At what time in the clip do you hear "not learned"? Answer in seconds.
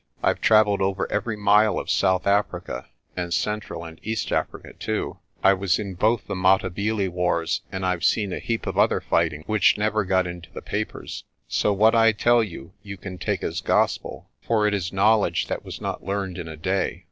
15.79-16.39